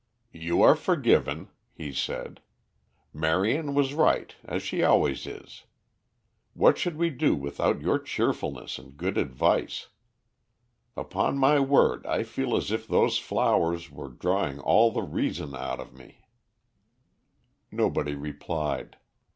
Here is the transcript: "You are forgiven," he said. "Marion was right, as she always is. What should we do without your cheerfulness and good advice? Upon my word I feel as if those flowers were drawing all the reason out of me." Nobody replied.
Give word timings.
"You 0.33 0.63
are 0.63 0.73
forgiven," 0.75 1.49
he 1.75 1.93
said. 1.93 2.41
"Marion 3.13 3.75
was 3.75 3.93
right, 3.93 4.33
as 4.43 4.63
she 4.63 4.81
always 4.81 5.27
is. 5.27 5.65
What 6.55 6.79
should 6.79 6.97
we 6.97 7.11
do 7.11 7.35
without 7.35 7.81
your 7.81 7.99
cheerfulness 7.99 8.79
and 8.79 8.97
good 8.97 9.15
advice? 9.15 9.89
Upon 10.97 11.37
my 11.37 11.59
word 11.59 12.07
I 12.07 12.23
feel 12.23 12.57
as 12.57 12.71
if 12.71 12.87
those 12.87 13.19
flowers 13.19 13.91
were 13.91 14.09
drawing 14.09 14.57
all 14.59 14.89
the 14.91 15.03
reason 15.03 15.55
out 15.55 15.79
of 15.79 15.93
me." 15.93 16.21
Nobody 17.71 18.15
replied. 18.15 18.97